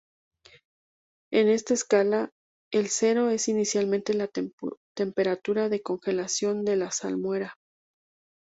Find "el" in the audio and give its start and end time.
2.73-2.87